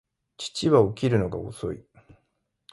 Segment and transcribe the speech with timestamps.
[0.35, 1.85] 父は起きるのが遅い